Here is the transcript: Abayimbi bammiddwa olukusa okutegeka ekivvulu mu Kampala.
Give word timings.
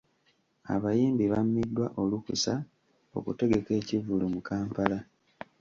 Abayimbi 0.73 1.25
bammiddwa 1.33 1.85
olukusa 2.01 2.53
okutegeka 3.17 3.71
ekivvulu 3.79 4.25
mu 4.33 4.41
Kampala. 4.47 4.99